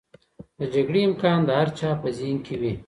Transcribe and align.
د 0.59 0.61
جګړې 0.73 1.01
امکان 1.09 1.39
د 1.45 1.49
هر 1.59 1.69
چا 1.79 1.89
په 2.01 2.07
ذهن 2.17 2.37
کې 2.45 2.55
و. 2.61 2.63